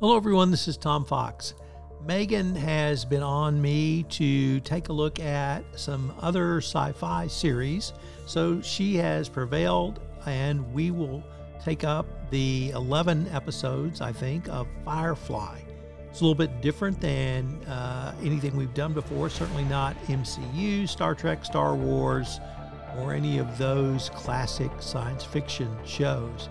Hello, 0.00 0.16
everyone. 0.16 0.50
This 0.50 0.66
is 0.66 0.78
Tom 0.78 1.04
Fox. 1.04 1.52
Megan 2.06 2.56
has 2.56 3.04
been 3.04 3.22
on 3.22 3.60
me 3.60 4.04
to 4.04 4.58
take 4.60 4.88
a 4.88 4.94
look 4.94 5.20
at 5.20 5.62
some 5.78 6.14
other 6.22 6.56
sci 6.56 6.92
fi 6.92 7.26
series. 7.26 7.92
So 8.24 8.62
she 8.62 8.96
has 8.96 9.28
prevailed, 9.28 10.00
and 10.24 10.72
we 10.72 10.90
will 10.90 11.22
take 11.62 11.84
up 11.84 12.06
the 12.30 12.70
11 12.70 13.28
episodes, 13.28 14.00
I 14.00 14.10
think, 14.10 14.48
of 14.48 14.66
Firefly. 14.86 15.60
It's 16.08 16.22
a 16.22 16.24
little 16.24 16.34
bit 16.34 16.62
different 16.62 16.98
than 16.98 17.62
uh, 17.64 18.14
anything 18.22 18.56
we've 18.56 18.72
done 18.72 18.94
before, 18.94 19.28
certainly 19.28 19.64
not 19.64 20.02
MCU, 20.06 20.88
Star 20.88 21.14
Trek, 21.14 21.44
Star 21.44 21.74
Wars, 21.76 22.40
or 22.96 23.12
any 23.12 23.36
of 23.36 23.58
those 23.58 24.08
classic 24.14 24.70
science 24.80 25.24
fiction 25.24 25.76
shows. 25.84 26.48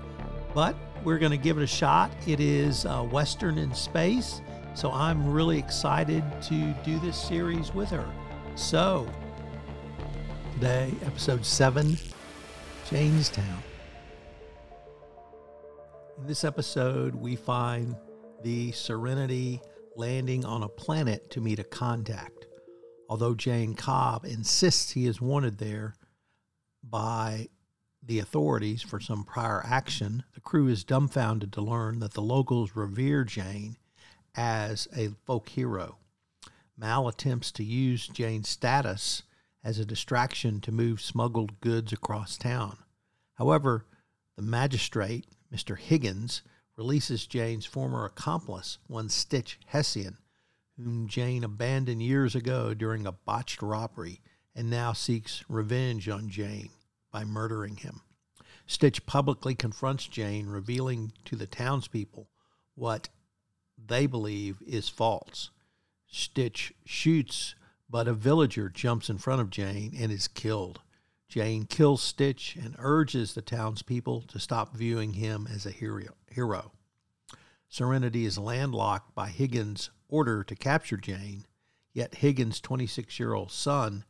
But 0.54 0.76
we're 1.04 1.20
going 1.20 1.32
to 1.32 1.38
give 1.38 1.58
it 1.58 1.64
a 1.64 1.68
shot. 1.68 2.12
It 2.28 2.40
is 2.40 2.86
uh, 2.86 3.04
Western 3.04 3.58
in 3.58 3.74
space, 3.74 4.42
so 4.74 4.92
I'm 4.92 5.32
really 5.32 5.58
excited 5.58 6.24
to 6.44 6.74
do 6.84 7.00
this 7.00 7.18
series 7.18 7.74
with 7.74 7.90
her. 7.90 8.08
So, 8.56 9.08
today, 10.54 10.92
episode 11.06 11.46
7 11.46 11.98
Jaynestown. 12.90 13.44
In 16.18 16.28
this 16.28 16.44
episode, 16.44 17.16
we 17.16 17.36
find 17.36 17.96
the 18.44 18.72
Serenity 18.72 19.62
landing 19.96 20.44
on 20.44 20.64
a 20.64 20.70
planet 20.70 21.30
to 21.32 21.42
meet 21.42 21.60
a 21.60 21.64
contact. 21.64 22.48
Although 23.10 23.36
Jayne 23.36 23.74
Cobb 23.74 24.26
insists 24.26 24.92
he 24.92 25.08
is 25.08 25.22
wanted 25.22 25.58
there 25.58 25.96
by 26.84 27.48
the 28.02 28.20
authorities 28.20 28.82
for 28.82 29.00
some 29.00 29.24
prior 29.24 29.62
action, 29.66 30.24
the 30.34 30.40
crew 30.40 30.68
is 30.68 30.84
dumbfounded 30.84 31.52
to 31.54 31.62
learn 31.62 32.00
that 32.00 32.14
the 32.14 32.22
locals 32.22 32.76
revere 32.76 33.24
Jayne 33.24 33.78
as 34.36 34.88
a 34.96 35.10
folk 35.26 35.50
hero. 35.50 35.98
Mal 36.78 37.08
attempts 37.08 37.52
to 37.52 37.64
use 37.64 38.08
Jayne's 38.08 38.50
status 38.50 39.24
as 39.64 39.78
a 39.78 39.86
distraction 39.86 40.62
to 40.62 40.72
move 40.72 41.02
smuggled 41.02 41.60
goods 41.60 41.92
across 41.92 42.38
town. 42.38 42.78
However, 43.34 43.86
the 44.38 44.42
magistrate, 44.42 45.26
Mr. 45.54 45.78
Higgins, 45.78 46.42
releases 46.78 47.28
Jayne's 47.28 47.66
former 47.66 48.06
accomplice, 48.06 48.78
one 48.88 49.10
Stitch 49.10 49.60
Hessian, 49.66 50.18
whom 50.78 51.08
Jayne 51.08 51.44
abandoned 51.44 52.02
years 52.02 52.36
ago 52.36 52.74
during 52.74 53.06
a 53.06 53.12
botched 53.12 53.62
robbery 53.62 54.22
and 54.56 54.70
now 54.70 54.94
seeks 54.94 55.44
revenge 55.50 56.08
on 56.08 56.30
Jayne 56.30 56.70
by 57.12 57.24
murdering 57.24 57.78
him. 57.78 58.02
Stitch 58.66 59.06
publicly 59.06 59.56
confronts 59.56 60.08
Jayne, 60.08 60.48
revealing 60.48 61.12
to 61.26 61.36
the 61.36 61.48
townspeople 61.48 62.30
what 62.76 63.10
they 63.84 64.06
believe 64.06 64.62
is 64.66 64.90
false. 64.90 65.50
Stitch 66.08 66.74
shoots, 66.86 67.56
but 67.90 68.08
a 68.08 68.14
villager 68.14 68.70
jumps 68.70 69.10
in 69.10 69.18
front 69.18 69.42
of 69.42 69.50
Jayne 69.50 69.96
and 69.98 70.12
is 70.12 70.28
killed. 70.28 70.82
Jayne 71.28 71.66
kills 71.66 72.02
Stitch 72.02 72.56
and 72.56 72.76
urges 72.80 73.34
the 73.34 73.42
townspeople 73.42 74.22
to 74.24 74.40
stop 74.40 74.76
viewing 74.76 75.14
him 75.14 75.48
as 75.52 75.66
a 75.66 75.72
hero. 75.72 76.72
Serenity 77.68 78.26
is 78.26 78.38
landlocked 78.38 79.14
by 79.14 79.30
Higgins' 79.30 79.92
order 80.08 80.44
to 80.44 80.56
capture 80.56 80.98
Jayne, 80.98 81.46
yet 81.94 82.16
Higgins' 82.16 82.60
26 82.60 83.20
year 83.20 83.34
old 83.34 83.52
son 83.52 84.06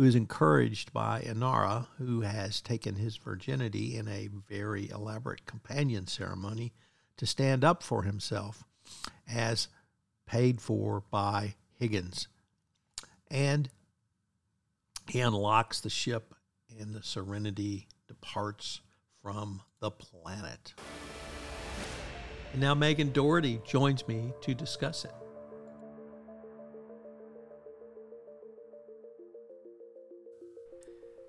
who 0.00 0.06
is 0.06 0.14
encouraged 0.14 0.94
by 0.94 1.20
Inara, 1.20 1.86
who 1.98 2.22
has 2.22 2.62
taken 2.62 2.94
his 2.94 3.18
virginity 3.18 3.98
in 3.98 4.08
a 4.08 4.30
very 4.48 4.88
elaborate 4.88 5.44
companion 5.44 6.06
ceremony, 6.06 6.72
to 7.18 7.26
stand 7.26 7.62
up 7.62 7.82
for 7.82 8.04
himself 8.04 8.64
as 9.30 9.68
paid 10.24 10.58
for 10.58 11.02
by 11.10 11.54
Higgins. 11.78 12.28
And 13.30 13.68
he 15.06 15.20
unlocks 15.20 15.80
the 15.80 15.90
ship, 15.90 16.34
and 16.78 16.94
the 16.94 17.02
Serenity 17.02 17.86
departs 18.08 18.80
from 19.22 19.60
the 19.80 19.90
planet. 19.90 20.72
And 22.52 22.62
now 22.62 22.72
Megan 22.72 23.12
Dougherty 23.12 23.60
joins 23.66 24.08
me 24.08 24.32
to 24.40 24.54
discuss 24.54 25.04
it. 25.04 25.19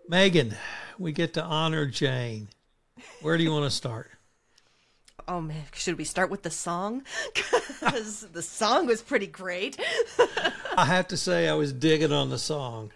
Megan, 0.07 0.55
we 0.97 1.11
get 1.11 1.33
to 1.35 1.43
honor 1.43 1.85
Jayne. 1.85 2.49
Where 3.21 3.37
do 3.37 3.43
you 3.43 3.51
want 3.51 3.65
to 3.65 3.71
start? 3.71 4.11
Oh 5.27 5.41
man, 5.41 5.63
should 5.73 5.97
we 5.97 6.03
start 6.03 6.29
with 6.29 6.43
the 6.43 6.51
song? 6.51 7.03
Because 7.81 8.27
the 8.31 8.43
song 8.43 8.85
was 8.85 9.01
pretty 9.01 9.25
great. 9.25 9.79
I 10.77 10.85
have 10.85 11.07
to 11.07 11.17
say, 11.17 11.49
I 11.49 11.53
was 11.53 11.73
digging 11.73 12.11
on 12.11 12.29
the 12.29 12.37
song. 12.37 12.91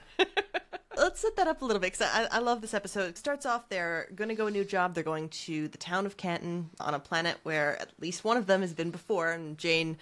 Let's 0.95 1.21
set 1.21 1.35
that 1.37 1.47
up 1.47 1.63
a 1.63 1.65
little 1.65 1.79
bit 1.79 1.93
because 1.93 2.07
I, 2.13 2.27
I, 2.37 2.39
love 2.39 2.61
this 2.61 2.75
episode. 2.75 3.09
It 3.09 3.17
starts 3.17 3.47
off, 3.47 3.67
they're 3.67 4.07
going 4.13 4.29
to 4.29 4.35
go 4.35 4.45
a 4.45 4.51
new 4.51 4.63
job. 4.63 4.93
They're 4.93 5.03
going 5.03 5.29
to 5.29 5.67
the 5.69 5.77
town 5.79 6.05
of 6.05 6.17
Canton 6.17 6.69
on 6.79 6.93
a 6.93 6.99
planet 6.99 7.37
where 7.41 7.81
at 7.81 7.89
least 7.99 8.23
one 8.23 8.37
of 8.37 8.45
them 8.45 8.61
has 8.61 8.73
been 8.73 8.91
before. 8.91 9.31
And 9.31 9.57
Jayne, 9.57 9.97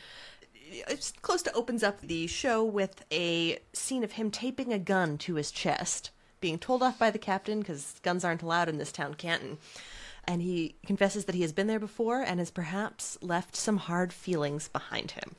it's 0.69 1.13
close 1.21 1.41
to 1.43 1.53
opens 1.53 1.81
up 1.81 2.01
the 2.01 2.27
show 2.27 2.63
with 2.63 3.05
a 3.11 3.59
scene 3.71 4.03
of 4.03 4.13
him 4.13 4.29
taping 4.29 4.73
a 4.73 4.79
gun 4.79 5.17
to 5.19 5.35
his 5.35 5.49
chest 5.49 6.11
being 6.43 6.59
told 6.59 6.83
off 6.83 6.99
by 6.99 7.09
the 7.09 7.17
captain 7.17 7.59
because 7.59 7.95
guns 8.03 8.25
aren't 8.25 8.41
allowed 8.41 8.67
in 8.67 8.77
this 8.77 8.91
town, 8.91 9.13
Canton. 9.13 9.57
And 10.25 10.41
he 10.41 10.75
confesses 10.85 11.23
that 11.23 11.35
he 11.35 11.41
has 11.41 11.53
been 11.53 11.67
there 11.67 11.79
before 11.79 12.21
and 12.21 12.39
has 12.39 12.51
perhaps 12.51 13.17
left 13.21 13.55
some 13.55 13.77
hard 13.77 14.11
feelings 14.11 14.67
behind 14.67 15.11
him. 15.11 15.35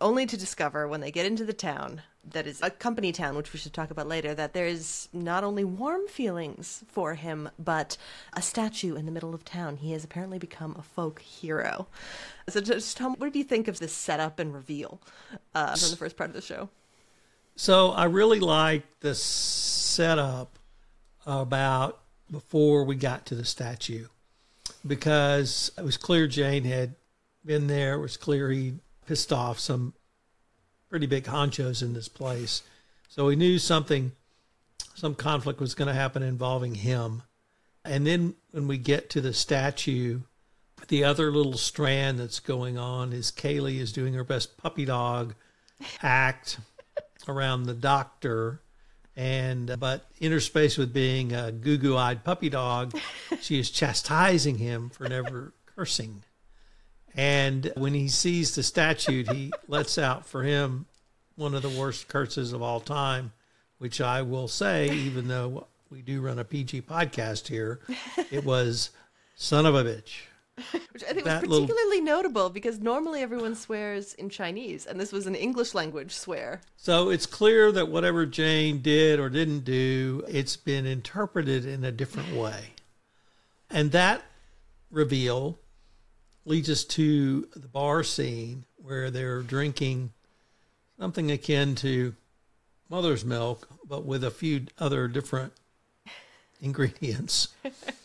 Only 0.00 0.24
to 0.24 0.38
discover 0.38 0.88
when 0.88 1.02
they 1.02 1.10
get 1.10 1.26
into 1.26 1.44
the 1.44 1.52
town 1.52 2.00
that 2.30 2.46
is 2.46 2.62
a 2.62 2.70
company 2.70 3.12
town, 3.12 3.36
which 3.36 3.52
we 3.52 3.58
should 3.58 3.74
talk 3.74 3.90
about 3.90 4.08
later, 4.08 4.32
that 4.34 4.54
there 4.54 4.66
is 4.66 5.10
not 5.12 5.44
only 5.44 5.62
warm 5.62 6.08
feelings 6.08 6.84
for 6.88 7.16
him, 7.16 7.50
but 7.58 7.98
a 8.32 8.40
statue 8.40 8.94
in 8.94 9.04
the 9.04 9.12
middle 9.12 9.34
of 9.34 9.44
town. 9.44 9.76
He 9.76 9.92
has 9.92 10.04
apparently 10.04 10.38
become 10.38 10.74
a 10.78 10.82
folk 10.82 11.20
hero. 11.20 11.86
So, 12.48 12.62
just 12.62 12.96
Tom, 12.96 13.16
what 13.18 13.30
do 13.30 13.38
you 13.38 13.44
think 13.44 13.68
of 13.68 13.78
this 13.78 13.92
setup 13.92 14.38
and 14.38 14.54
reveal 14.54 15.00
uh, 15.54 15.76
from 15.76 15.90
the 15.90 15.96
first 15.96 16.16
part 16.16 16.30
of 16.30 16.34
the 16.34 16.40
show? 16.40 16.70
So, 17.56 17.90
I 17.90 18.04
really 18.04 18.40
like 18.40 18.82
the 19.00 19.14
setup 19.14 20.58
about 21.26 22.00
before 22.30 22.84
we 22.84 22.96
got 22.96 23.26
to 23.26 23.34
the 23.34 23.44
statue 23.44 24.06
because 24.86 25.70
it 25.78 25.84
was 25.84 25.96
clear 25.96 26.26
Jayne 26.26 26.64
had 26.64 26.94
been 27.44 27.66
there. 27.66 27.94
It 27.94 28.00
was 28.00 28.16
clear 28.16 28.50
he 28.50 28.74
pissed 29.06 29.32
off 29.32 29.58
some 29.58 29.94
pretty 30.90 31.06
big 31.06 31.24
honchos 31.24 31.82
in 31.82 31.92
this 31.92 32.08
place. 32.08 32.62
So 33.08 33.26
we 33.26 33.36
knew 33.36 33.58
something, 33.58 34.12
some 34.94 35.14
conflict 35.14 35.60
was 35.60 35.74
going 35.74 35.88
to 35.88 35.94
happen 35.94 36.22
involving 36.22 36.74
him. 36.74 37.22
And 37.84 38.06
then 38.06 38.34
when 38.50 38.66
we 38.66 38.78
get 38.78 39.10
to 39.10 39.20
the 39.20 39.32
statue, 39.32 40.20
the 40.88 41.04
other 41.04 41.30
little 41.30 41.56
strand 41.56 42.18
that's 42.18 42.40
going 42.40 42.78
on 42.78 43.12
is 43.12 43.30
Kaylee 43.30 43.78
is 43.78 43.92
doing 43.92 44.14
her 44.14 44.24
best 44.24 44.56
puppy 44.56 44.84
dog 44.84 45.34
act 46.02 46.58
around 47.28 47.64
the 47.64 47.74
doctor 47.74 48.60
and 49.16 49.70
uh, 49.70 49.76
but 49.76 50.06
interspaced 50.20 50.78
with 50.78 50.92
being 50.92 51.32
a 51.32 51.52
goo-goo 51.52 51.96
eyed 51.96 52.24
puppy 52.24 52.48
dog, 52.48 52.98
she 53.40 53.58
is 53.58 53.70
chastising 53.70 54.58
him 54.58 54.90
for 54.90 55.08
never 55.08 55.52
cursing. 55.76 56.24
And 57.14 57.72
when 57.76 57.94
he 57.94 58.08
sees 58.08 58.54
the 58.54 58.62
statue, 58.62 59.24
he 59.24 59.52
lets 59.68 59.98
out 59.98 60.26
for 60.26 60.42
him 60.42 60.86
one 61.36 61.54
of 61.54 61.62
the 61.62 61.68
worst 61.68 62.08
curses 62.08 62.52
of 62.52 62.62
all 62.62 62.80
time, 62.80 63.32
which 63.78 64.00
I 64.00 64.22
will 64.22 64.48
say, 64.48 64.90
even 64.90 65.28
though 65.28 65.68
we 65.90 66.02
do 66.02 66.20
run 66.20 66.38
a 66.38 66.44
PG 66.44 66.82
podcast 66.82 67.46
here, 67.48 67.80
it 68.30 68.44
was 68.44 68.90
son 69.36 69.66
of 69.66 69.74
a 69.74 69.84
bitch. 69.84 70.22
Which 70.92 71.02
I 71.02 71.12
think 71.12 71.26
was 71.26 71.40
particularly 71.40 72.00
little... 72.00 72.04
notable 72.04 72.50
because 72.50 72.78
normally 72.78 73.22
everyone 73.22 73.56
swears 73.56 74.14
in 74.14 74.28
Chinese, 74.28 74.86
and 74.86 75.00
this 75.00 75.12
was 75.12 75.26
an 75.26 75.34
English 75.34 75.74
language 75.74 76.12
swear. 76.12 76.60
So 76.76 77.10
it's 77.10 77.26
clear 77.26 77.72
that 77.72 77.88
whatever 77.88 78.24
Jayne 78.24 78.80
did 78.80 79.18
or 79.18 79.28
didn't 79.28 79.64
do, 79.64 80.22
it's 80.28 80.56
been 80.56 80.86
interpreted 80.86 81.66
in 81.66 81.84
a 81.84 81.90
different 81.90 82.32
way. 82.36 82.70
And 83.68 83.90
that 83.92 84.22
reveal 84.90 85.58
leads 86.44 86.70
us 86.70 86.84
to 86.84 87.48
the 87.56 87.68
bar 87.68 88.04
scene 88.04 88.64
where 88.76 89.10
they're 89.10 89.42
drinking 89.42 90.12
something 90.98 91.30
akin 91.30 91.74
to 91.76 92.14
mother's 92.88 93.24
milk, 93.24 93.68
but 93.84 94.04
with 94.04 94.22
a 94.22 94.30
few 94.30 94.66
other 94.78 95.08
different 95.08 95.52
ingredients. 96.60 97.48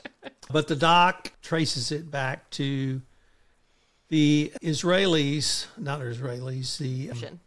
But 0.52 0.68
the 0.68 0.76
doc 0.76 1.32
traces 1.42 1.92
it 1.92 2.10
back 2.10 2.50
to 2.52 3.02
the 4.10 4.52
Israelis, 4.64 5.68
not 5.78 6.00
Israelis, 6.02 6.78
the 6.78 7.12
um, 7.12 7.40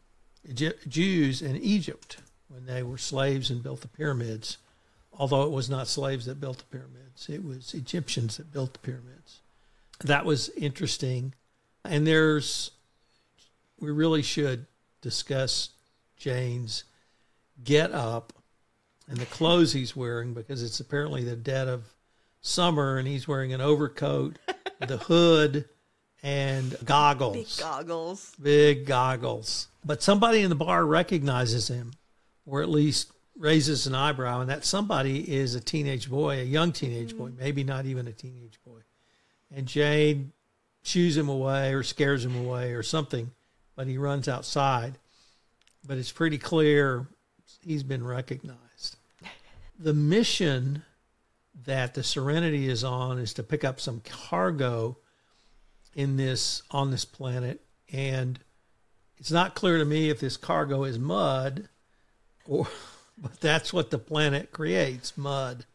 Jews 0.88 1.42
in 1.42 1.56
Egypt 1.56 2.18
when 2.48 2.66
they 2.66 2.82
were 2.82 2.98
slaves 2.98 3.50
and 3.50 3.62
built 3.62 3.80
the 3.80 3.88
pyramids. 3.88 4.58
Although 5.12 5.42
it 5.42 5.50
was 5.50 5.68
not 5.68 5.88
slaves 5.88 6.26
that 6.26 6.40
built 6.40 6.58
the 6.58 6.64
pyramids, 6.64 7.28
it 7.28 7.44
was 7.44 7.74
Egyptians 7.74 8.36
that 8.36 8.52
built 8.52 8.72
the 8.72 8.78
pyramids. 8.78 9.40
That 10.04 10.24
was 10.24 10.48
interesting. 10.50 11.34
And 11.84 12.06
there's 12.06 12.70
we 13.80 13.90
really 13.90 14.22
should 14.22 14.66
discuss 15.00 15.70
Jayne's 16.16 16.84
get 17.64 17.90
up 17.92 18.32
and 19.08 19.18
the 19.18 19.26
clothes 19.26 19.72
he's 19.72 19.96
wearing 19.96 20.34
because 20.34 20.62
it's 20.62 20.78
apparently 20.78 21.24
the 21.24 21.36
dead 21.36 21.66
of 21.66 21.84
summer 22.42 22.98
and 22.98 23.08
he's 23.08 23.26
wearing 23.26 23.52
an 23.54 23.60
overcoat 23.60 24.38
with 24.80 24.90
a 24.90 24.98
hood 24.98 25.64
and 26.22 26.76
goggles. 26.84 27.56
Big 27.56 27.64
goggles. 27.64 28.32
Big 28.40 28.86
goggles. 28.86 29.68
But 29.84 30.02
somebody 30.02 30.42
in 30.42 30.50
the 30.50 30.56
bar 30.56 30.84
recognizes 30.84 31.68
him 31.68 31.92
or 32.46 32.62
at 32.62 32.68
least 32.68 33.10
raises 33.38 33.86
an 33.86 33.94
eyebrow 33.94 34.40
and 34.40 34.50
that 34.50 34.64
somebody 34.64 35.32
is 35.34 35.54
a 35.54 35.60
teenage 35.60 36.10
boy, 36.10 36.40
a 36.40 36.44
young 36.44 36.72
teenage 36.72 37.16
boy, 37.16 37.28
mm. 37.28 37.38
maybe 37.38 37.64
not 37.64 37.86
even 37.86 38.06
a 38.06 38.12
teenage 38.12 38.58
boy. 38.66 38.80
And 39.54 39.66
Jayne 39.66 40.32
shoos 40.82 41.16
him 41.16 41.28
away 41.28 41.72
or 41.72 41.82
scares 41.82 42.24
him 42.24 42.36
away 42.36 42.72
or 42.72 42.82
something, 42.82 43.30
but 43.74 43.86
he 43.86 43.98
runs 43.98 44.28
outside. 44.28 44.98
But 45.86 45.98
it's 45.98 46.12
pretty 46.12 46.38
clear 46.38 47.06
he's 47.64 47.82
been 47.82 48.04
recognized. 48.04 48.96
The 49.78 49.94
mission 49.94 50.84
that 51.64 51.94
the 51.94 52.02
Serenity 52.02 52.68
is 52.68 52.82
on 52.84 53.18
is 53.18 53.34
to 53.34 53.42
pick 53.42 53.64
up 53.64 53.80
some 53.80 54.00
cargo 54.00 54.96
in 55.94 56.16
this 56.16 56.62
on 56.70 56.90
this 56.90 57.04
planet. 57.04 57.60
And 57.92 58.38
it's 59.18 59.30
not 59.30 59.54
clear 59.54 59.78
to 59.78 59.84
me 59.84 60.10
if 60.10 60.20
this 60.20 60.36
cargo 60.36 60.84
is 60.84 60.98
mud 60.98 61.68
or 62.46 62.66
but 63.18 63.40
that's 63.40 63.72
what 63.72 63.90
the 63.90 63.98
planet 63.98 64.50
creates 64.50 65.16
mud. 65.16 65.66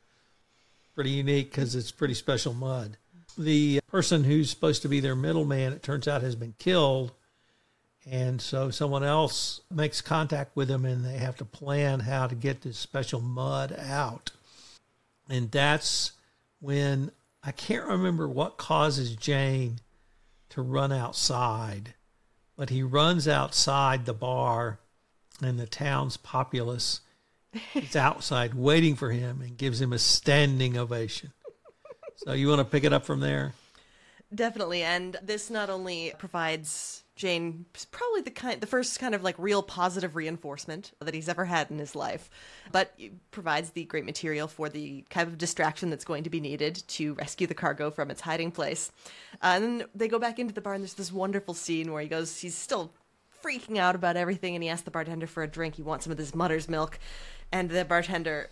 Pretty 0.96 1.12
unique 1.12 1.52
because 1.52 1.76
it's 1.76 1.92
pretty 1.92 2.16
special 2.16 2.54
mud. 2.54 2.98
The 3.38 3.80
person 3.88 4.24
who's 4.24 4.50
supposed 4.50 4.82
to 4.82 4.90
be 4.90 5.00
their 5.00 5.16
middleman 5.16 5.74
it 5.74 5.84
turns 5.84 6.08
out 6.08 6.24
has 6.24 6.36
been 6.36 6.56
killed. 6.58 7.12
And 8.10 8.42
so 8.42 8.72
someone 8.72 9.04
else 9.04 9.62
makes 9.70 10.02
contact 10.02 10.56
with 10.56 10.70
them 10.70 10.86
and 10.86 11.06
they 11.06 11.18
have 11.18 11.36
to 11.38 11.46
plan 11.46 12.00
how 12.00 12.26
to 12.26 12.36
get 12.36 12.62
this 12.62 12.78
special 12.78 13.20
mud 13.20 13.78
out 13.78 14.32
and 15.30 15.52
that's 15.52 16.14
when 16.60 17.12
i 17.44 17.52
can't 17.52 17.86
remember 17.86 18.28
what 18.28 18.58
causes 18.58 19.16
jayne 19.16 19.80
to 20.50 20.62
run 20.62 20.92
outside 20.92 21.94
but 22.56 22.70
he 22.70 22.82
runs 22.82 23.28
outside 23.28 24.06
the 24.06 24.14
bar 24.14 24.80
and 25.42 25.60
the 25.60 25.68
town's 25.68 26.18
populace 26.18 27.02
is 27.76 27.96
outside 27.96 28.54
waiting 28.54 28.96
for 28.96 29.12
him 29.12 29.42
and 29.42 29.58
gives 29.58 29.82
him 29.82 29.94
a 29.94 30.00
standing 30.00 30.78
ovation. 30.78 31.32
So 32.16 32.34
you 32.34 32.48
want 32.48 32.60
to 32.60 32.66
pick 32.66 32.84
it 32.84 32.94
up 32.94 33.06
from 33.06 33.20
there? 33.20 33.54
Definitely, 34.34 34.84
and 34.84 35.16
this 35.22 35.50
not 35.50 35.70
only 35.70 36.14
provides 36.18 37.04
Jayne 37.18 37.66
probably 37.92 38.22
the 38.22 38.32
kind, 38.32 38.62
the 38.62 38.68
first 38.68 39.00
kind 39.00 39.14
of 39.14 39.24
like 39.24 39.36
real 39.38 39.62
positive 39.64 40.16
reinforcement 40.16 40.94
that 41.00 41.14
he's 41.14 41.28
ever 41.28 41.46
had 41.46 41.70
in 41.72 41.80
his 41.80 41.96
life, 41.96 42.30
but 42.72 42.98
provides 43.32 43.72
the 43.72 43.84
great 43.86 44.06
material 44.06 44.48
for 44.48 44.70
the 44.70 45.04
kind 45.10 45.28
of 45.28 45.38
distraction 45.38 45.90
that's 45.90 46.06
going 46.06 46.24
to 46.24 46.30
be 46.30 46.40
needed 46.40 46.84
to 46.88 47.16
rescue 47.16 47.48
the 47.48 47.54
cargo 47.54 47.92
from 47.92 48.12
its 48.12 48.22
hiding 48.22 48.52
place. 48.52 48.92
Uh, 49.42 49.54
and 49.56 49.64
then 49.64 49.88
they 49.96 50.08
go 50.08 50.20
back 50.20 50.40
into 50.40 50.54
the 50.54 50.62
bar, 50.62 50.74
and 50.74 50.84
there's 50.84 50.94
this 50.94 51.12
wonderful 51.12 51.54
scene 51.54 51.92
where 51.92 52.02
he 52.02 52.08
goes, 52.08 52.40
he's 52.40 52.56
still 52.56 52.94
freaking 53.44 53.78
out 53.78 53.96
about 53.96 54.16
everything, 54.16 54.56
and 54.56 54.64
he 54.64 54.70
asks 54.70 54.84
the 54.84 54.92
bartender 54.92 55.28
for 55.28 55.44
a 55.44 55.48
drink. 55.48 55.76
He 55.76 55.84
wants 55.84 56.06
some 56.06 56.12
of 56.12 56.18
this 56.18 56.36
mother's 56.36 56.70
milk, 56.70 57.00
and 57.52 57.70
the 57.70 57.84
bartender 57.84 58.50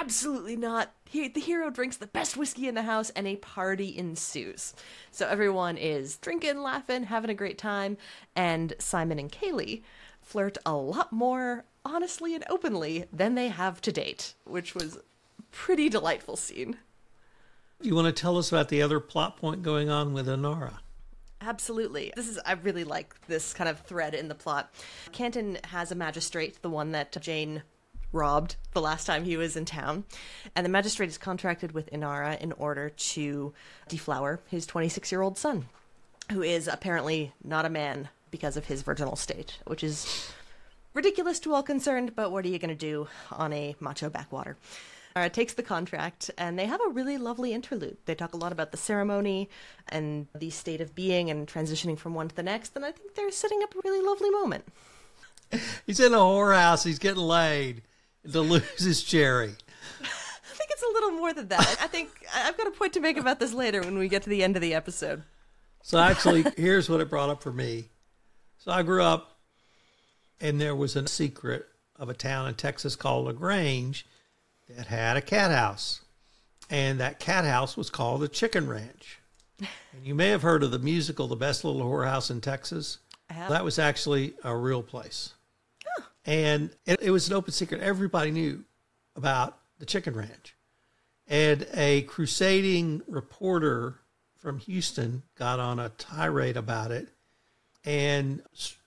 absolutely 0.00 0.56
not. 0.56 0.92
He, 1.08 1.28
the 1.28 1.40
hero 1.40 1.70
drinks 1.70 1.96
the 1.96 2.06
best 2.06 2.36
whiskey 2.36 2.68
in 2.68 2.74
the 2.74 2.82
house, 2.82 3.10
and 3.10 3.26
a 3.26 3.36
party 3.36 3.96
ensues. 3.96 4.74
So 5.10 5.26
everyone 5.28 5.76
is 5.76 6.16
drinking, 6.16 6.62
laughing, 6.62 7.04
having 7.04 7.30
a 7.30 7.34
great 7.34 7.58
time, 7.58 7.96
and 8.34 8.74
Simon 8.78 9.18
and 9.18 9.30
Kaylee 9.30 9.82
flirt 10.20 10.58
a 10.66 10.74
lot 10.74 11.12
more 11.12 11.64
honestly 11.84 12.34
and 12.34 12.44
openly 12.48 13.04
than 13.12 13.34
they 13.34 13.48
have 13.48 13.80
to 13.82 13.92
date, 13.92 14.34
which 14.44 14.74
was 14.74 14.98
pretty 15.50 15.88
delightful 15.88 16.36
scene. 16.36 16.78
You 17.80 17.94
want 17.94 18.06
to 18.06 18.20
tell 18.20 18.38
us 18.38 18.50
about 18.50 18.68
the 18.68 18.82
other 18.82 19.00
plot 19.00 19.36
point 19.36 19.62
going 19.62 19.90
on 19.90 20.12
with 20.12 20.26
Inara? 20.26 20.78
Absolutely. 21.40 22.12
This 22.16 22.28
is 22.28 22.38
I 22.46 22.52
really 22.52 22.84
like 22.84 23.14
this 23.26 23.52
kind 23.52 23.68
of 23.68 23.80
thread 23.80 24.14
in 24.14 24.28
the 24.28 24.34
plot. 24.34 24.72
Canton 25.12 25.58
has 25.64 25.92
a 25.92 25.94
magistrate, 25.94 26.62
the 26.62 26.70
one 26.70 26.92
that 26.92 27.20
Jayne 27.20 27.62
robbed 28.14 28.56
the 28.72 28.80
last 28.80 29.04
time 29.04 29.24
he 29.24 29.36
was 29.36 29.56
in 29.56 29.64
town. 29.64 30.04
And 30.54 30.64
the 30.64 30.70
magistrate 30.70 31.08
is 31.08 31.18
contracted 31.18 31.72
with 31.72 31.90
Inara 31.90 32.40
in 32.40 32.52
order 32.52 32.88
to 32.88 33.52
deflower 33.88 34.40
his 34.46 34.66
26 34.66 35.12
year 35.12 35.22
old 35.22 35.36
son, 35.36 35.66
who 36.30 36.42
is 36.42 36.68
apparently 36.68 37.32
not 37.42 37.66
a 37.66 37.70
man 37.70 38.08
because 38.30 38.56
of 38.56 38.66
his 38.66 38.82
virginal 38.82 39.16
state, 39.16 39.58
which 39.66 39.84
is 39.84 40.32
ridiculous 40.94 41.38
to 41.40 41.52
all 41.52 41.62
concerned, 41.62 42.14
but 42.16 42.30
what 42.32 42.44
are 42.44 42.48
you 42.48 42.58
going 42.58 42.68
to 42.68 42.74
do 42.74 43.08
on 43.30 43.52
a 43.52 43.76
macho 43.80 44.08
backwater? 44.08 44.56
Uh, 45.16 45.28
takes 45.28 45.54
the 45.54 45.62
contract, 45.62 46.28
and 46.36 46.58
they 46.58 46.66
have 46.66 46.80
a 46.84 46.90
really 46.90 47.18
lovely 47.18 47.52
interlude. 47.52 47.96
They 48.04 48.16
talk 48.16 48.34
a 48.34 48.36
lot 48.36 48.50
about 48.50 48.72
the 48.72 48.76
ceremony 48.76 49.48
and 49.88 50.26
the 50.34 50.50
state 50.50 50.80
of 50.80 50.96
being 50.96 51.30
and 51.30 51.46
transitioning 51.46 51.96
from 51.96 52.14
one 52.14 52.26
to 52.26 52.34
the 52.34 52.42
next, 52.42 52.74
and 52.74 52.84
I 52.84 52.90
think 52.90 53.14
they're 53.14 53.30
setting 53.30 53.62
up 53.62 53.72
a 53.76 53.80
really 53.84 54.04
lovely 54.04 54.30
moment. 54.30 54.64
He's 55.86 56.00
in 56.00 56.14
a 56.14 56.18
whorehouse. 56.18 56.84
He's 56.84 56.98
getting 56.98 57.22
laid 57.22 57.82
to 58.30 58.40
lose 58.40 59.02
cherry. 59.02 59.54
I 60.00 60.56
think 60.56 60.70
it's 60.70 60.82
a 60.82 60.92
little 60.92 61.12
more 61.12 61.32
than 61.32 61.48
that. 61.48 61.76
I 61.80 61.86
think 61.86 62.10
I've 62.34 62.56
got 62.56 62.66
a 62.66 62.70
point 62.70 62.92
to 62.94 63.00
make 63.00 63.16
about 63.16 63.40
this 63.40 63.52
later 63.52 63.80
when 63.80 63.98
we 63.98 64.08
get 64.08 64.22
to 64.22 64.30
the 64.30 64.42
end 64.42 64.56
of 64.56 64.62
the 64.62 64.74
episode. 64.74 65.22
So 65.82 65.98
actually, 65.98 66.44
here's 66.56 66.88
what 66.88 67.00
it 67.00 67.10
brought 67.10 67.28
up 67.28 67.42
for 67.42 67.52
me. 67.52 67.90
So 68.58 68.72
I 68.72 68.82
grew 68.82 69.02
up, 69.02 69.38
and 70.40 70.60
there 70.60 70.74
was 70.74 70.96
a 70.96 71.06
secret 71.06 71.66
of 71.96 72.08
a 72.08 72.14
town 72.14 72.48
in 72.48 72.54
Texas 72.54 72.96
called 72.96 73.26
LaGrange 73.26 74.06
that 74.68 74.86
had 74.86 75.18
a 75.18 75.20
cat 75.20 75.50
house, 75.50 76.00
and 76.70 76.98
that 77.00 77.20
cat 77.20 77.44
house 77.44 77.76
was 77.76 77.90
called 77.90 78.22
the 78.22 78.28
Chicken 78.28 78.66
Ranch. 78.66 79.18
And 79.58 80.02
you 80.02 80.14
may 80.14 80.30
have 80.30 80.42
heard 80.42 80.62
of 80.62 80.70
the 80.70 80.78
musical 80.78 81.28
"The 81.28 81.36
Best 81.36 81.62
Little 81.64 81.82
Whorehouse 81.82 82.30
in 82.30 82.40
Texas." 82.40 82.98
That 83.28 83.64
was 83.64 83.78
actually 83.78 84.34
a 84.42 84.56
real 84.56 84.82
place. 84.82 85.34
And 86.26 86.70
it, 86.86 87.02
it 87.02 87.10
was 87.10 87.28
an 87.28 87.34
open 87.34 87.52
secret. 87.52 87.80
Everybody 87.80 88.30
knew 88.30 88.64
about 89.16 89.58
the 89.78 89.86
chicken 89.86 90.14
ranch. 90.14 90.56
And 91.26 91.66
a 91.74 92.02
crusading 92.02 93.02
reporter 93.06 94.00
from 94.38 94.58
Houston 94.58 95.22
got 95.36 95.58
on 95.58 95.78
a 95.78 95.88
tirade 95.90 96.56
about 96.56 96.90
it 96.90 97.08
and 97.84 98.42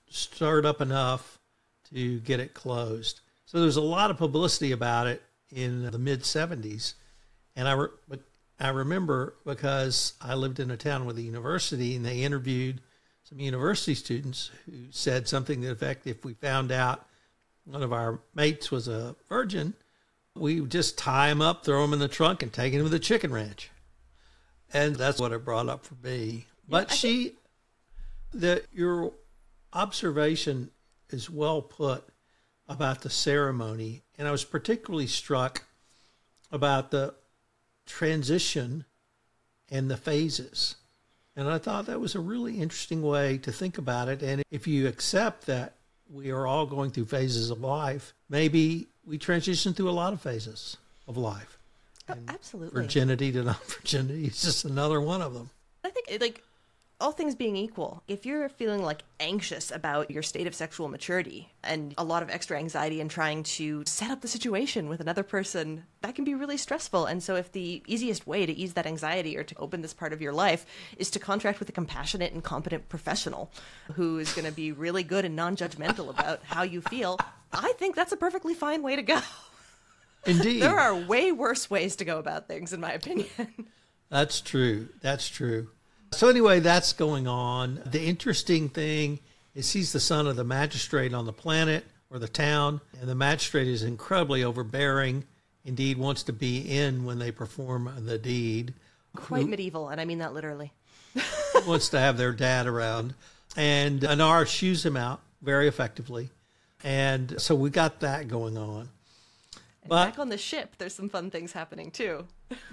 stirred 0.08 0.64
up 0.64 0.80
enough 0.80 1.38
to 1.92 2.20
get 2.20 2.40
it 2.40 2.54
closed. 2.54 3.20
So 3.46 3.60
there's 3.60 3.76
a 3.76 3.82
lot 3.82 4.10
of 4.10 4.18
publicity 4.18 4.72
about 4.72 5.06
it 5.06 5.22
in 5.50 5.90
the 5.90 5.98
mid 5.98 6.22
70s. 6.22 6.94
And 7.56 7.66
I, 7.66 7.72
re- 7.72 8.18
I 8.60 8.68
remember 8.68 9.34
because 9.44 10.12
I 10.20 10.34
lived 10.34 10.60
in 10.60 10.70
a 10.70 10.76
town 10.76 11.06
with 11.06 11.18
a 11.18 11.22
university 11.22 11.96
and 11.96 12.04
they 12.04 12.22
interviewed 12.22 12.80
some 13.24 13.40
university 13.40 13.94
students 13.94 14.50
who 14.66 14.72
said 14.90 15.28
something 15.28 15.60
to 15.60 15.66
the 15.66 15.72
effect 15.72 16.06
if 16.06 16.24
we 16.24 16.34
found 16.34 16.70
out 16.70 17.07
one 17.68 17.82
of 17.82 17.92
our 17.92 18.20
mates 18.34 18.70
was 18.70 18.88
a 18.88 19.14
virgin, 19.28 19.74
we 20.34 20.60
would 20.60 20.70
just 20.70 20.96
tie 20.96 21.28
him 21.28 21.42
up, 21.42 21.64
throw 21.64 21.84
him 21.84 21.92
in 21.92 21.98
the 21.98 22.08
trunk, 22.08 22.42
and 22.42 22.52
take 22.52 22.72
him 22.72 22.82
to 22.82 22.88
the 22.88 22.98
chicken 22.98 23.32
ranch. 23.32 23.70
And 24.72 24.96
that's 24.96 25.20
what 25.20 25.32
it 25.32 25.44
brought 25.44 25.68
up 25.68 25.84
for 25.84 25.94
me. 26.02 26.46
But 26.68 26.88
yeah, 26.88 26.94
she, 26.94 27.24
think- 27.24 27.34
the 28.32 28.62
your 28.72 29.12
observation 29.72 30.70
is 31.10 31.30
well 31.30 31.62
put 31.62 32.04
about 32.68 33.00
the 33.00 33.10
ceremony, 33.10 34.02
and 34.18 34.28
I 34.28 34.30
was 34.30 34.44
particularly 34.44 35.06
struck 35.06 35.64
about 36.52 36.90
the 36.90 37.14
transition 37.86 38.84
and 39.70 39.90
the 39.90 39.96
phases. 39.96 40.76
And 41.34 41.48
I 41.48 41.58
thought 41.58 41.86
that 41.86 42.00
was 42.00 42.14
a 42.14 42.20
really 42.20 42.60
interesting 42.60 43.00
way 43.00 43.38
to 43.38 43.52
think 43.52 43.78
about 43.78 44.08
it. 44.08 44.22
And 44.22 44.42
if 44.50 44.66
you 44.66 44.86
accept 44.86 45.46
that 45.46 45.77
we 46.10 46.30
are 46.30 46.46
all 46.46 46.66
going 46.66 46.90
through 46.90 47.06
phases 47.06 47.50
of 47.50 47.60
life. 47.60 48.14
Maybe 48.28 48.88
we 49.04 49.18
transition 49.18 49.74
through 49.74 49.90
a 49.90 49.92
lot 49.92 50.12
of 50.12 50.20
phases 50.20 50.76
of 51.06 51.16
life. 51.16 51.58
Oh, 52.08 52.14
absolutely. 52.28 52.82
Virginity 52.82 53.32
to 53.32 53.42
non 53.42 53.56
virginity 53.66 54.26
is 54.26 54.42
just 54.42 54.64
another 54.64 55.00
one 55.00 55.20
of 55.20 55.34
them. 55.34 55.50
I 55.84 55.90
think, 55.90 56.20
like, 56.20 56.42
all 57.00 57.12
things 57.12 57.36
being 57.36 57.56
equal, 57.56 58.02
if 58.08 58.26
you're 58.26 58.48
feeling 58.48 58.82
like 58.82 59.04
anxious 59.20 59.70
about 59.70 60.10
your 60.10 60.22
state 60.22 60.48
of 60.48 60.54
sexual 60.54 60.88
maturity 60.88 61.52
and 61.62 61.94
a 61.96 62.02
lot 62.02 62.24
of 62.24 62.30
extra 62.30 62.58
anxiety 62.58 63.00
in 63.00 63.08
trying 63.08 63.44
to 63.44 63.84
set 63.86 64.10
up 64.10 64.20
the 64.20 64.26
situation 64.26 64.88
with 64.88 65.00
another 65.00 65.22
person, 65.22 65.84
that 66.02 66.16
can 66.16 66.24
be 66.24 66.34
really 66.34 66.56
stressful. 66.56 67.06
And 67.06 67.22
so, 67.22 67.36
if 67.36 67.52
the 67.52 67.82
easiest 67.86 68.26
way 68.26 68.46
to 68.46 68.52
ease 68.52 68.74
that 68.74 68.86
anxiety 68.86 69.36
or 69.36 69.44
to 69.44 69.56
open 69.58 69.80
this 69.80 69.94
part 69.94 70.12
of 70.12 70.20
your 70.20 70.32
life 70.32 70.66
is 70.96 71.08
to 71.10 71.20
contract 71.20 71.60
with 71.60 71.68
a 71.68 71.72
compassionate 71.72 72.32
and 72.32 72.42
competent 72.42 72.88
professional 72.88 73.52
who 73.94 74.18
is 74.18 74.32
going 74.32 74.46
to 74.46 74.52
be 74.52 74.72
really 74.72 75.04
good 75.04 75.24
and 75.24 75.36
non 75.36 75.54
judgmental 75.54 76.10
about 76.10 76.40
how 76.42 76.62
you 76.62 76.80
feel, 76.80 77.16
I 77.52 77.72
think 77.78 77.94
that's 77.94 78.12
a 78.12 78.16
perfectly 78.16 78.54
fine 78.54 78.82
way 78.82 78.96
to 78.96 79.02
go. 79.02 79.20
Indeed. 80.26 80.62
there 80.62 80.78
are 80.78 80.96
way 80.96 81.30
worse 81.30 81.70
ways 81.70 81.94
to 81.96 82.04
go 82.04 82.18
about 82.18 82.48
things, 82.48 82.72
in 82.72 82.80
my 82.80 82.92
opinion. 82.92 83.28
That's 84.10 84.40
true. 84.40 84.88
That's 85.00 85.28
true. 85.28 85.68
So, 86.12 86.28
anyway, 86.28 86.60
that's 86.60 86.92
going 86.92 87.26
on. 87.26 87.82
The 87.86 88.04
interesting 88.04 88.68
thing 88.68 89.20
is 89.54 89.72
he's 89.72 89.92
the 89.92 90.00
son 90.00 90.26
of 90.26 90.36
the 90.36 90.44
magistrate 90.44 91.12
on 91.12 91.26
the 91.26 91.32
planet 91.32 91.84
or 92.10 92.18
the 92.18 92.28
town, 92.28 92.80
and 93.00 93.08
the 93.08 93.14
magistrate 93.14 93.68
is 93.68 93.82
incredibly 93.82 94.44
overbearing. 94.44 95.24
Indeed, 95.64 95.98
wants 95.98 96.22
to 96.24 96.32
be 96.32 96.58
in 96.60 97.04
when 97.04 97.18
they 97.18 97.30
perform 97.30 97.92
the 97.98 98.18
deed. 98.18 98.74
Quite 99.14 99.48
medieval, 99.48 99.88
and 99.88 100.00
I 100.00 100.04
mean 100.04 100.18
that 100.18 100.32
literally. 100.32 100.72
wants 101.66 101.88
to 101.90 101.98
have 101.98 102.16
their 102.16 102.32
dad 102.32 102.66
around, 102.66 103.14
and 103.56 104.00
Anar 104.00 104.46
shoos 104.46 104.84
him 104.84 104.96
out 104.96 105.20
very 105.42 105.68
effectively, 105.68 106.30
and 106.84 107.40
so 107.40 107.54
we 107.54 107.70
got 107.70 108.00
that 108.00 108.28
going 108.28 108.56
on. 108.56 108.88
And 109.82 109.88
but 109.88 110.06
back 110.06 110.18
on 110.18 110.28
the 110.28 110.38
ship, 110.38 110.76
there's 110.78 110.94
some 110.94 111.08
fun 111.08 111.30
things 111.30 111.52
happening 111.52 111.90
too. 111.90 112.26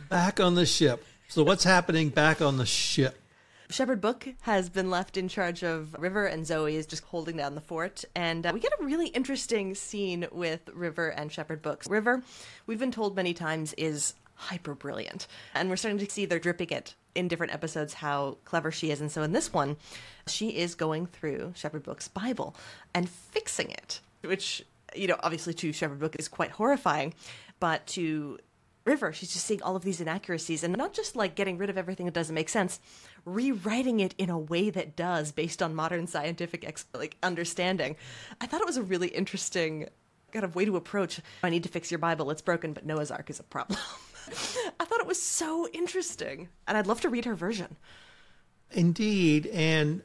back 0.09 0.39
on 0.39 0.55
the 0.55 0.65
ship. 0.65 1.03
So 1.27 1.43
what's 1.43 1.63
happening 1.63 2.09
back 2.09 2.41
on 2.41 2.57
the 2.57 2.65
ship? 2.65 3.19
Shepherd 3.69 3.99
Book 3.99 4.27
has 4.41 4.69
been 4.69 4.89
left 4.89 5.17
in 5.17 5.27
charge 5.27 5.63
of 5.63 5.95
River, 5.97 6.25
and 6.25 6.45
Zoe 6.45 6.75
is 6.75 6.85
just 6.85 7.03
holding 7.05 7.37
down 7.37 7.55
the 7.55 7.61
fort. 7.61 8.05
And 8.15 8.45
uh, 8.45 8.51
we 8.53 8.59
get 8.59 8.73
a 8.79 8.85
really 8.85 9.07
interesting 9.07 9.73
scene 9.73 10.27
with 10.31 10.69
River 10.73 11.09
and 11.09 11.31
Shepherd 11.31 11.61
Books. 11.61 11.87
River, 11.87 12.23
we've 12.67 12.79
been 12.79 12.91
told 12.91 13.15
many 13.15 13.33
times, 13.33 13.73
is 13.73 14.13
hyper 14.35 14.75
brilliant. 14.75 15.27
And 15.53 15.69
we're 15.69 15.77
starting 15.77 15.99
to 16.05 16.11
see 16.11 16.25
they're 16.25 16.39
dripping 16.39 16.69
it 16.69 16.93
in 17.15 17.27
different 17.27 17.53
episodes 17.53 17.93
how 17.93 18.37
clever 18.45 18.71
she 18.71 18.91
is. 18.91 19.01
And 19.01 19.11
so 19.11 19.23
in 19.23 19.31
this 19.31 19.51
one, 19.51 19.77
she 20.27 20.49
is 20.49 20.75
going 20.75 21.07
through 21.07 21.53
Shepherd 21.55 21.83
Book's 21.83 22.07
Bible 22.07 22.55
and 22.93 23.09
fixing 23.09 23.71
it, 23.71 24.01
which, 24.21 24.63
you 24.95 25.07
know, 25.07 25.17
obviously 25.23 25.53
to 25.55 25.73
Shepherd 25.73 25.99
Book 25.99 26.15
is 26.19 26.27
quite 26.27 26.51
horrifying. 26.51 27.13
But 27.59 27.87
to 27.87 28.37
River, 28.85 29.11
she's 29.11 29.33
just 29.33 29.45
seeing 29.45 29.63
all 29.63 29.75
of 29.75 29.83
these 29.83 29.99
inaccuracies 29.99 30.63
and 30.63 30.75
not 30.77 30.93
just 30.93 31.15
like 31.15 31.33
getting 31.33 31.57
rid 31.57 31.71
of 31.71 31.77
everything 31.77 32.05
that 32.05 32.13
doesn't 32.13 32.35
make 32.35 32.49
sense, 32.49 32.79
rewriting 33.25 33.99
it 33.99 34.13
in 34.19 34.29
a 34.29 34.37
way 34.37 34.69
that 34.69 34.95
does 34.95 35.31
based 35.31 35.61
on 35.63 35.73
modern 35.73 36.05
scientific 36.05 36.63
ex- 36.63 36.85
like 36.93 37.17
understanding. 37.23 37.95
I 38.39 38.45
thought 38.45 38.61
it 38.61 38.67
was 38.67 38.77
a 38.77 38.83
really 38.83 39.07
interesting 39.07 39.89
kind 40.31 40.45
of 40.45 40.55
way 40.55 40.65
to 40.65 40.75
approach 40.75 41.19
I 41.43 41.49
need 41.49 41.63
to 41.63 41.69
fix 41.69 41.89
your 41.89 41.97
Bible, 41.97 42.29
it's 42.29 42.41
broken, 42.41 42.73
but 42.73 42.85
Noah's 42.85 43.09
Ark 43.09 43.29
is 43.29 43.39
a 43.39 43.43
problem. 43.43 43.79
I 44.79 44.85
thought 44.85 44.99
it 44.99 45.07
was 45.07 45.21
so 45.21 45.67
interesting, 45.73 46.49
and 46.67 46.77
I'd 46.77 46.87
love 46.87 47.01
to 47.01 47.09
read 47.09 47.25
her 47.25 47.35
version. 47.35 47.77
Indeed, 48.71 49.47
and 49.47 50.01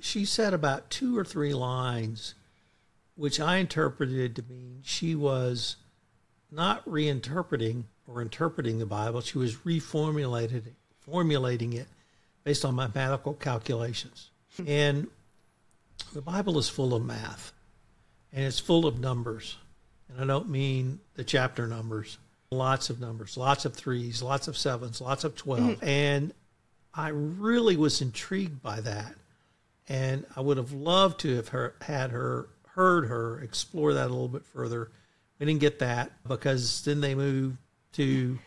she 0.00 0.24
said 0.24 0.54
about 0.54 0.90
two 0.90 1.16
or 1.16 1.24
three 1.24 1.54
lines, 1.54 2.34
which 3.14 3.38
I 3.38 3.56
interpreted 3.56 4.36
to 4.36 4.44
mean 4.48 4.80
she 4.82 5.14
was 5.14 5.76
not 6.50 6.84
reinterpreting 6.86 7.84
or 8.06 8.22
interpreting 8.22 8.78
the 8.78 8.86
Bible, 8.86 9.20
she 9.20 9.38
was 9.38 9.56
reformulating 9.56 10.62
formulating 11.00 11.72
it 11.72 11.86
based 12.44 12.64
on 12.64 12.74
mathematical 12.74 13.34
calculations. 13.34 14.30
and 14.66 15.06
the 16.12 16.20
Bible 16.20 16.58
is 16.58 16.68
full 16.68 16.94
of 16.94 17.04
math 17.04 17.52
and 18.32 18.44
it's 18.44 18.58
full 18.58 18.86
of 18.86 18.98
numbers. 18.98 19.56
And 20.08 20.20
I 20.20 20.26
don't 20.26 20.48
mean 20.48 21.00
the 21.14 21.24
chapter 21.24 21.66
numbers, 21.66 22.18
lots 22.50 22.90
of 22.90 23.00
numbers, 23.00 23.36
lots 23.36 23.64
of 23.64 23.74
threes, 23.74 24.22
lots 24.22 24.48
of 24.48 24.56
sevens, 24.56 25.00
lots 25.00 25.24
of 25.24 25.36
12. 25.36 25.62
Mm-hmm. 25.62 25.84
And 25.84 26.34
I 26.94 27.08
really 27.08 27.76
was 27.76 28.00
intrigued 28.00 28.62
by 28.62 28.80
that. 28.80 29.14
And 29.88 30.26
I 30.34 30.40
would 30.40 30.56
have 30.56 30.72
loved 30.72 31.20
to 31.20 31.36
have 31.36 31.48
her, 31.48 31.74
had 31.80 32.10
her 32.10 32.48
heard 32.74 33.06
her 33.06 33.40
explore 33.40 33.94
that 33.94 34.06
a 34.06 34.12
little 34.12 34.28
bit 34.28 34.44
further. 34.44 34.90
We 35.38 35.46
didn't 35.46 35.60
get 35.60 35.78
that 35.80 36.12
because 36.26 36.84
then 36.84 37.00
they 37.00 37.14
moved 37.14 37.58
to 37.96 38.38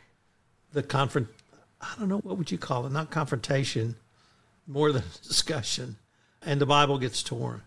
the 0.74 0.84
confront. 0.84 1.28
I 1.82 1.96
don't 1.98 2.08
know 2.08 2.20
what 2.20 2.38
would 2.38 2.52
you 2.52 2.58
call 2.58 2.86
it, 2.86 2.92
not 2.92 3.10
confrontation, 3.10 3.96
more 4.68 4.92
than 4.92 5.04
discussion, 5.28 5.98
and 6.42 6.62
the 6.62 6.66
Bible 6.66 6.98
gets 6.98 7.24
torn. 7.24 7.64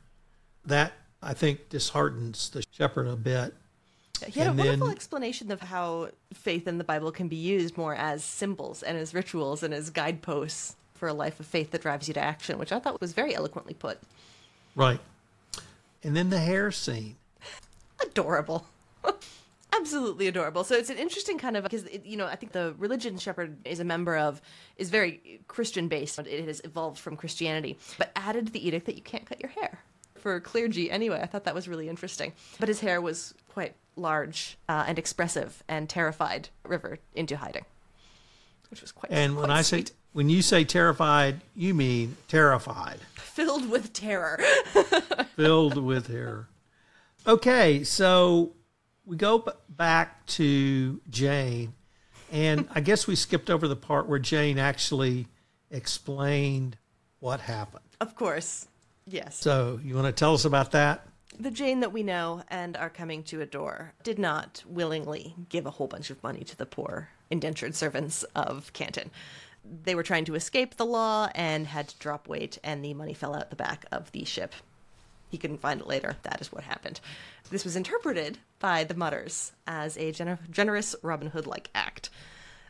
That 0.64 0.92
I 1.20 1.34
think 1.34 1.68
disheartens 1.68 2.50
the 2.50 2.64
shepherd 2.70 3.08
a 3.08 3.16
bit. 3.16 3.54
He 4.24 4.38
had 4.38 4.50
and 4.50 4.60
a 4.60 4.62
wonderful 4.62 4.86
then, 4.86 4.96
explanation 4.96 5.50
of 5.50 5.60
how 5.60 6.10
faith 6.32 6.68
in 6.68 6.78
the 6.78 6.84
Bible 6.84 7.10
can 7.10 7.26
be 7.26 7.36
used 7.36 7.76
more 7.76 7.96
as 7.96 8.22
symbols 8.22 8.84
and 8.84 8.96
as 8.96 9.12
rituals 9.12 9.64
and 9.64 9.74
as 9.74 9.90
guideposts 9.90 10.76
for 10.94 11.08
a 11.08 11.12
life 11.12 11.40
of 11.40 11.46
faith 11.46 11.72
that 11.72 11.82
drives 11.82 12.06
you 12.06 12.14
to 12.14 12.20
action, 12.20 12.56
which 12.58 12.70
I 12.70 12.78
thought 12.78 13.00
was 13.00 13.12
very 13.12 13.34
eloquently 13.34 13.74
put. 13.74 13.98
Right. 14.76 15.00
And 16.04 16.16
then 16.16 16.30
the 16.30 16.38
hair 16.38 16.70
scene. 16.70 17.16
Adorable. 18.00 18.66
absolutely 19.72 20.26
adorable. 20.26 20.64
So 20.64 20.76
it's 20.76 20.90
an 20.90 20.98
interesting 20.98 21.38
kind 21.38 21.56
of 21.56 21.62
because 21.64 21.84
you 22.04 22.16
know 22.16 22.26
I 22.26 22.36
think 22.36 22.52
the 22.52 22.74
religion 22.78 23.18
Shepherd 23.18 23.56
is 23.66 23.80
a 23.80 23.84
member 23.84 24.16
of 24.16 24.40
is 24.76 24.90
very 24.90 25.40
Christian 25.48 25.88
based. 25.88 26.18
It 26.18 26.46
has 26.46 26.60
evolved 26.64 26.98
from 26.98 27.16
Christianity, 27.16 27.78
but 27.98 28.12
added 28.16 28.48
the 28.48 28.66
edict 28.66 28.86
that 28.86 28.96
you 28.96 29.02
can't 29.02 29.26
cut 29.26 29.40
your 29.40 29.50
hair 29.50 29.80
for 30.14 30.38
clergy. 30.40 30.90
Anyway, 30.90 31.20
I 31.20 31.26
thought 31.26 31.44
that 31.44 31.54
was 31.54 31.68
really 31.68 31.88
interesting. 31.88 32.32
But 32.60 32.68
his 32.68 32.80
hair 32.80 33.00
was 33.00 33.34
quite 33.48 33.74
large 33.96 34.56
uh, 34.68 34.84
and 34.86 34.98
expressive, 34.98 35.62
and 35.68 35.88
terrified 35.88 36.48
River 36.64 36.98
into 37.14 37.36
hiding, 37.36 37.64
which 38.70 38.80
was 38.80 38.92
quite. 38.92 39.12
And 39.12 39.34
quite 39.34 39.40
when 39.42 39.50
I 39.50 39.62
sweet. 39.62 39.88
say 39.88 39.94
when 40.12 40.28
you 40.28 40.42
say 40.42 40.64
terrified, 40.64 41.40
you 41.54 41.74
mean 41.74 42.16
terrified, 42.28 42.98
filled 43.16 43.68
with 43.68 43.92
terror, 43.92 44.38
filled 45.36 45.82
with 45.82 46.06
terror. 46.08 46.48
Okay, 47.26 47.84
so 47.84 48.52
we 49.04 49.16
go 49.16 49.44
back 49.68 50.26
to 50.26 51.00
Jayne, 51.10 51.74
and 52.30 52.68
I 52.74 52.80
guess 52.80 53.06
we 53.06 53.16
skipped 53.16 53.50
over 53.50 53.68
the 53.68 53.76
part 53.76 54.08
where 54.08 54.18
Jayne 54.18 54.58
actually 54.58 55.28
explained 55.70 56.76
what 57.18 57.40
happened. 57.40 57.84
Of 58.00 58.14
course, 58.14 58.68
yes. 59.06 59.36
So 59.36 59.80
you 59.82 59.94
want 59.94 60.06
to 60.06 60.12
tell 60.12 60.34
us 60.34 60.44
about 60.44 60.72
that? 60.72 61.06
The 61.38 61.50
Jayne 61.50 61.80
that 61.80 61.92
we 61.92 62.02
know 62.02 62.42
and 62.48 62.76
are 62.76 62.90
coming 62.90 63.22
to 63.24 63.40
adore 63.40 63.94
did 64.04 64.18
not 64.18 64.62
willingly 64.66 65.34
give 65.48 65.66
a 65.66 65.70
whole 65.70 65.86
bunch 65.86 66.10
of 66.10 66.22
money 66.22 66.44
to 66.44 66.56
the 66.56 66.66
poor 66.66 67.08
indentured 67.30 67.74
servants 67.74 68.22
of 68.34 68.72
Canton. 68.74 69.10
They 69.64 69.94
were 69.94 70.02
trying 70.02 70.26
to 70.26 70.34
escape 70.34 70.76
the 70.76 70.84
law 70.84 71.30
and 71.34 71.66
had 71.66 71.88
to 71.88 71.98
drop 71.98 72.28
weight, 72.28 72.58
and 72.62 72.84
the 72.84 72.94
money 72.94 73.14
fell 73.14 73.34
out 73.34 73.48
the 73.50 73.56
back 73.56 73.86
of 73.90 74.12
the 74.12 74.24
ship. 74.24 74.54
He 75.32 75.38
couldn't 75.38 75.62
find 75.62 75.80
it 75.80 75.86
later. 75.86 76.16
That 76.24 76.42
is 76.42 76.52
what 76.52 76.62
happened. 76.62 77.00
This 77.50 77.64
was 77.64 77.74
interpreted 77.74 78.36
by 78.60 78.84
the 78.84 78.94
Mudders 78.94 79.52
as 79.66 79.96
a 79.96 80.12
gener- 80.12 80.38
generous 80.50 80.94
Robin 81.02 81.30
Hood 81.30 81.46
like 81.46 81.70
act. 81.74 82.10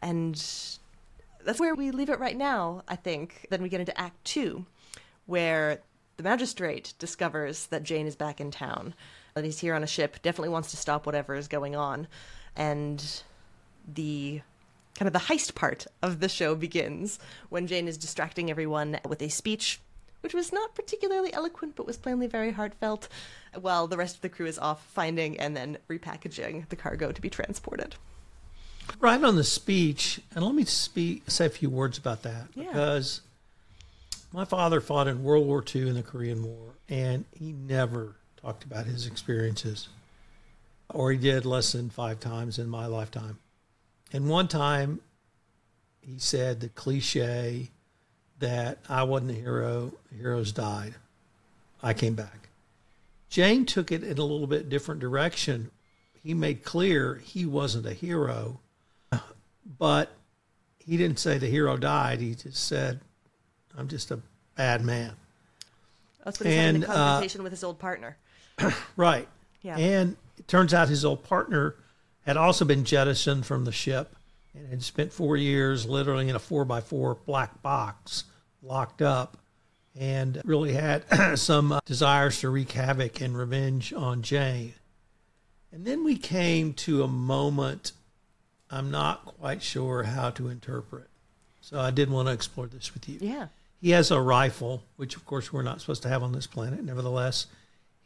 And 0.00 0.34
that's 1.44 1.58
where 1.58 1.74
we 1.74 1.90
leave 1.90 2.08
it 2.08 2.20
right 2.20 2.36
now, 2.36 2.84
I 2.86 2.94
think. 2.94 3.48
Then 3.50 3.62
we 3.62 3.68
get 3.68 3.80
into 3.80 4.00
Act 4.00 4.24
Two, 4.24 4.64
where 5.26 5.80
the 6.16 6.22
magistrate 6.22 6.94
discovers 7.00 7.66
that 7.66 7.82
Jayne 7.82 8.06
is 8.06 8.14
back 8.14 8.40
in 8.40 8.52
town, 8.52 8.94
that 9.34 9.44
he's 9.44 9.58
here 9.58 9.74
on 9.74 9.82
a 9.82 9.88
ship, 9.88 10.22
definitely 10.22 10.50
wants 10.50 10.70
to 10.70 10.76
stop 10.76 11.04
whatever 11.04 11.34
is 11.34 11.48
going 11.48 11.74
on. 11.74 12.06
And 12.54 13.22
the 13.92 14.40
kind 14.94 15.08
of 15.08 15.12
the 15.12 15.18
heist 15.18 15.56
part 15.56 15.88
of 16.00 16.20
the 16.20 16.28
show 16.28 16.54
begins 16.54 17.18
when 17.48 17.66
Jayne 17.66 17.88
is 17.88 17.98
distracting 17.98 18.50
everyone 18.50 19.00
with 19.08 19.20
a 19.20 19.28
speech 19.30 19.80
which 20.22 20.34
was 20.34 20.52
not 20.52 20.74
particularly 20.74 21.32
eloquent 21.32 21.76
but 21.76 21.86
was 21.86 21.96
plainly 21.96 22.26
very 22.26 22.52
heartfelt, 22.52 23.08
while 23.60 23.86
the 23.86 23.96
rest 23.96 24.16
of 24.16 24.22
the 24.22 24.28
crew 24.28 24.46
is 24.46 24.58
off 24.58 24.84
finding 24.86 25.38
and 25.38 25.56
then 25.56 25.78
repackaging 25.88 26.68
the 26.68 26.76
cargo 26.76 27.12
to 27.12 27.20
be 27.20 27.28
transported. 27.28 27.96
Right 29.00 29.22
on 29.22 29.36
the 29.36 29.44
speech, 29.44 30.20
and 30.34 30.44
let 30.44 30.54
me 30.54 30.64
speak, 30.64 31.24
say 31.28 31.46
a 31.46 31.50
few 31.50 31.70
words 31.70 31.98
about 31.98 32.22
that 32.22 32.48
yeah. 32.54 32.64
because 32.64 33.20
my 34.32 34.44
father 34.44 34.80
fought 34.80 35.08
in 35.08 35.22
World 35.22 35.46
War 35.46 35.62
II 35.74 35.88
in 35.88 35.94
the 35.94 36.02
Korean 36.02 36.42
War, 36.42 36.74
and 36.88 37.24
he 37.32 37.52
never 37.52 38.16
talked 38.40 38.64
about 38.64 38.86
his 38.86 39.06
experiences, 39.06 39.88
or 40.88 41.12
he 41.12 41.18
did 41.18 41.44
less 41.44 41.72
than 41.72 41.90
five 41.90 42.18
times 42.20 42.58
in 42.58 42.68
my 42.68 42.86
lifetime. 42.86 43.38
And 44.12 44.28
one 44.28 44.48
time, 44.48 45.00
he 46.00 46.18
said 46.18 46.60
the 46.60 46.68
cliche 46.68 47.70
that 48.42 48.78
I 48.88 49.04
wasn't 49.04 49.30
a 49.30 49.34
hero, 49.34 49.92
heroes 50.14 50.52
died. 50.52 50.94
I 51.82 51.94
came 51.94 52.14
back. 52.14 52.48
Jayne 53.30 53.64
took 53.64 53.90
it 53.90 54.02
in 54.02 54.18
a 54.18 54.22
little 54.22 54.46
bit 54.46 54.68
different 54.68 55.00
direction. 55.00 55.70
He 56.22 56.34
made 56.34 56.64
clear 56.64 57.14
he 57.24 57.46
wasn't 57.46 57.86
a 57.86 57.94
hero, 57.94 58.60
but 59.78 60.10
he 60.78 60.96
didn't 60.96 61.18
say 61.18 61.38
the 61.38 61.46
hero 61.46 61.76
died. 61.76 62.20
He 62.20 62.34
just 62.34 62.66
said, 62.66 63.00
I'm 63.78 63.88
just 63.88 64.10
a 64.10 64.20
bad 64.56 64.84
man. 64.84 65.12
That's 66.24 66.38
what 66.38 66.48
he 66.48 66.54
and, 66.54 66.66
said 66.66 66.74
in 66.74 66.80
the 66.80 66.86
conversation 66.88 67.40
uh, 67.40 67.44
with 67.44 67.52
his 67.52 67.64
old 67.64 67.78
partner. 67.78 68.16
right. 68.96 69.28
Yeah. 69.62 69.78
And 69.78 70.16
it 70.36 70.48
turns 70.48 70.74
out 70.74 70.88
his 70.88 71.04
old 71.04 71.22
partner 71.24 71.76
had 72.26 72.36
also 72.36 72.64
been 72.64 72.84
jettisoned 72.84 73.46
from 73.46 73.64
the 73.64 73.72
ship 73.72 74.14
and 74.52 74.68
had 74.68 74.82
spent 74.82 75.12
four 75.12 75.36
years 75.36 75.86
literally 75.86 76.28
in 76.28 76.36
a 76.36 76.40
four 76.40 76.64
by 76.64 76.80
four 76.80 77.14
black 77.24 77.62
box 77.62 78.24
locked 78.62 79.02
up 79.02 79.36
and 79.98 80.40
really 80.44 80.72
had 80.72 81.04
some 81.38 81.72
uh, 81.72 81.80
desires 81.84 82.40
to 82.40 82.48
wreak 82.48 82.72
havoc 82.72 83.20
and 83.20 83.36
revenge 83.36 83.92
on 83.92 84.22
Jayne. 84.22 84.74
And 85.72 85.84
then 85.84 86.04
we 86.04 86.16
came 86.16 86.74
to 86.74 87.02
a 87.02 87.08
moment 87.08 87.92
I'm 88.72 88.90
not 88.90 89.26
quite 89.26 89.62
sure 89.62 90.02
how 90.02 90.30
to 90.30 90.48
interpret. 90.48 91.08
So 91.60 91.78
I 91.78 91.90
did 91.90 92.10
want 92.10 92.28
to 92.28 92.32
explore 92.34 92.66
this 92.66 92.94
with 92.94 93.06
you. 93.06 93.18
Yeah. 93.20 93.48
he 93.80 93.90
has 93.90 94.10
a 94.10 94.20
rifle, 94.20 94.82
which 94.96 95.14
of 95.14 95.26
course 95.26 95.52
we're 95.52 95.62
not 95.62 95.80
supposed 95.80 96.02
to 96.04 96.08
have 96.08 96.22
on 96.22 96.32
this 96.32 96.46
planet. 96.46 96.82
Nevertheless, 96.82 97.46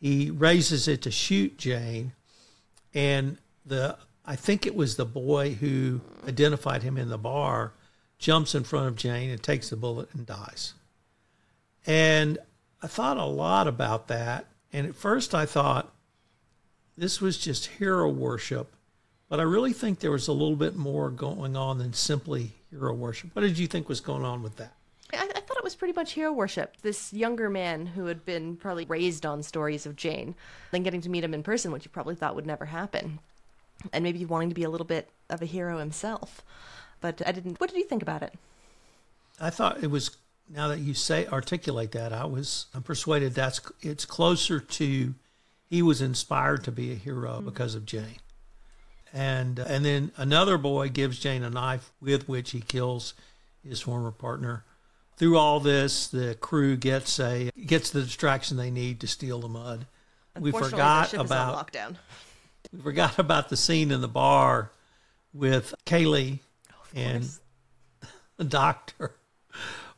he 0.01 0.31
raises 0.31 0.89
it 0.89 1.03
to 1.03 1.11
shoot 1.11 1.57
Jayne, 1.57 2.13
and 2.93 3.39
the 3.65 3.97
I 4.27 4.35
think 4.35 4.67
it 4.67 4.75
was 4.75 4.97
the 4.97 5.05
boy 5.07 5.55
who 5.55 6.01
identified 6.27 6.83
him 6.83 6.99
in 6.99 7.09
the 7.09 7.17
bar 7.17 7.73
jumps 8.19 8.55
in 8.55 8.65
front 8.65 8.89
of 8.89 8.97
Jayne 8.97 9.31
and 9.31 9.43
takes 9.43 9.71
the 9.71 9.77
bullet 9.77 10.09
and 10.15 10.27
dies. 10.27 10.75
And 11.87 12.39
I 12.83 12.87
thought 12.87 13.17
a 13.17 13.25
lot 13.25 13.69
about 13.69 14.09
that. 14.09 14.47
And 14.73 14.87
at 14.87 14.95
first 14.95 15.35
I 15.35 15.47
thought 15.47 15.93
this 16.97 17.21
was 17.21 17.39
just 17.39 17.67
hero 17.67 18.09
worship, 18.09 18.75
but 19.29 19.41
I 19.41 19.45
really 19.45 19.73
think 19.73 20.01
there 20.01 20.11
was 20.11 20.29
a 20.29 20.33
little 20.33 20.57
bit 20.57 20.77
more 20.77 21.11
going 21.11 21.57
on 21.57 21.79
than 21.79 21.93
simply 21.93 22.53
hero 22.71 22.95
worship. 22.95 23.31
What 23.35 23.43
did 23.43 23.59
you 23.59 23.67
think 23.67 23.89
was 23.89 24.01
going 24.01 24.25
on 24.25 24.43
with 24.43 24.57
that? 24.57 24.73
I, 25.13 25.29
I 25.35 25.41
thought 25.41 25.59
it 25.59 25.65
was 25.65 25.77
pretty 25.77 25.95
much 25.95 26.13
hero 26.13 26.33
worship. 26.33 26.77
This 26.83 27.13
younger 27.13 27.49
man 27.49 27.87
who 27.87 28.07
had 28.07 28.25
been 28.25 28.57
probably 28.57 28.87
raised 28.87 29.25
on 29.25 29.43
stories 29.43 29.87
of 29.87 29.97
Jayne, 29.97 30.35
then 30.73 30.83
getting 30.83 31.01
to 31.03 31.11
meet 31.11 31.25
him 31.25 31.35
in 31.35 31.43
person, 31.43 31.71
which 31.71 31.85
you 31.85 31.91
probably 31.91 32.15
thought 32.15 32.35
would 32.35 32.47
never 32.47 32.67
happen, 32.67 33.21
and 33.93 34.03
maybe 34.03 34.25
wanting 34.25 34.49
to 34.49 34.55
be 34.55 34.65
a 34.65 34.71
little 34.71 34.87
bit 34.87 35.09
of 35.31 35.43
a 35.43 35.47
hero 35.47 35.79
himself. 35.79 36.43
But 37.01 37.23
I 37.27 37.33
didn't. 37.33 37.61
What 37.61 37.71
did 37.71 37.79
you 37.79 37.85
think 37.85 38.03
about 38.03 38.23
it? 38.23 38.35
I 39.41 39.51
thought 39.51 39.83
it 39.83 39.91
was. 39.91 40.17
Now 40.49 40.69
that 40.69 40.79
you 40.79 40.95
say 40.95 41.27
articulate 41.27 41.91
that, 41.93 42.13
I 42.13 42.25
was 42.25 42.67
I'm 42.75 42.83
persuaded 42.83 43.35
that's 43.35 43.61
it's 43.83 44.05
closer 44.05 44.61
to 44.61 45.15
he 45.69 45.83
was 45.83 46.01
inspired 46.01 46.65
to 46.65 46.73
be 46.73 46.93
a 46.93 46.95
hero 46.95 47.37
mm-hmm. 47.37 47.47
because 47.47 47.75
of 47.75 47.85
Jayne. 47.85 48.21
And 49.13 49.59
and 49.59 49.85
then 49.85 50.13
another 50.17 50.59
boy 50.59 50.89
gives 50.89 51.19
Jayne 51.19 51.43
a 51.43 51.51
knife 51.51 51.93
with 52.01 52.29
which 52.29 52.53
he 52.53 52.61
kills 52.61 53.15
his 53.67 53.81
former 53.81 54.13
partner. 54.13 54.65
Through 55.17 55.39
all 55.39 55.61
this, 55.61 56.09
the 56.09 56.37
crew 56.41 56.77
gets 56.77 57.19
a 57.19 57.51
gets 57.67 57.91
the 57.91 58.03
distraction 58.03 58.57
they 58.57 58.71
need 58.71 59.01
to 59.01 59.07
steal 59.07 59.41
the 59.41 59.49
mud. 59.49 59.87
We 60.39 60.53
forgot 60.53 61.11
the 61.11 61.17
ship 61.17 61.25
is 61.25 61.31
on 61.33 61.49
about 61.49 61.73
lockdown. 61.73 61.97
we 62.73 62.81
forgot 62.81 63.19
about 63.19 63.49
the 63.49 63.57
scene 63.57 63.91
in 63.91 64.01
the 64.01 64.09
bar 64.09 64.71
with 65.33 65.75
Kaylee 65.87 66.41
and 66.97 67.29
the 68.37 68.45
doctor, 68.45 69.15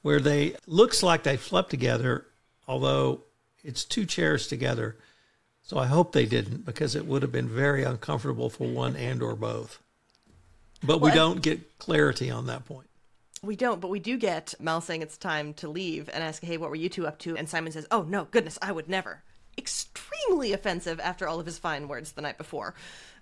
where 0.02 0.20
they 0.20 0.56
looks 0.66 1.02
like 1.02 1.22
they 1.22 1.36
slept 1.38 1.70
together, 1.70 2.26
although 2.66 3.22
it's 3.64 3.84
two 3.84 4.04
chairs 4.04 4.48
together. 4.48 4.96
So 5.62 5.78
I 5.78 5.86
hope 5.86 6.12
they 6.12 6.26
didn't, 6.26 6.64
because 6.64 6.94
it 6.94 7.06
would 7.06 7.22
have 7.22 7.32
been 7.32 7.48
very 7.48 7.84
uncomfortable 7.84 8.48
for 8.48 8.66
one 8.66 8.96
and 8.96 9.22
or 9.22 9.36
both. 9.36 9.78
But 10.82 11.00
we 11.00 11.10
don't 11.10 11.42
get 11.42 11.78
clarity 11.78 12.30
on 12.30 12.46
that 12.46 12.64
point. 12.64 12.88
We 13.42 13.54
don't, 13.54 13.80
but 13.80 13.88
we 13.88 14.00
do 14.00 14.16
get 14.16 14.54
Mel 14.58 14.80
saying 14.80 15.02
it's 15.02 15.16
time 15.16 15.54
to 15.54 15.68
leave 15.68 16.08
and 16.12 16.24
ask, 16.24 16.42
"Hey, 16.42 16.56
what 16.56 16.70
were 16.70 16.76
you 16.76 16.88
two 16.88 17.06
up 17.06 17.18
to?" 17.20 17.36
And 17.36 17.48
Simon 17.48 17.72
says, 17.72 17.86
"Oh 17.90 18.02
no, 18.02 18.24
goodness, 18.24 18.58
I 18.62 18.72
would 18.72 18.88
never." 18.88 19.22
Extremely 19.56 20.52
offensive 20.52 21.00
after 21.00 21.28
all 21.28 21.38
of 21.38 21.46
his 21.46 21.58
fine 21.58 21.86
words 21.86 22.12
the 22.12 22.22
night 22.22 22.38
before, 22.38 22.74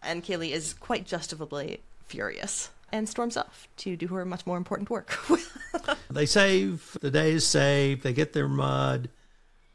and 0.03 0.23
Kaylee 0.23 0.53
is 0.53 0.75
quite 0.75 1.07
justifiably 1.07 1.83
furious 2.07 2.71
and 2.93 3.09
storms 3.09 3.37
off 3.37 3.69
to 3.79 3.97
do 3.97 4.09
her 4.09 4.25
much 4.25 4.47
more 4.47 4.57
important 4.57 4.91
work. 4.91 5.19
They 6.11 6.27
save, 6.27 6.97
the 7.01 7.11
day 7.11 7.33
is 7.33 7.47
saved, 7.47 8.03
they 8.03 8.15
get 8.15 8.33
their 8.33 8.49
mud, 8.49 9.11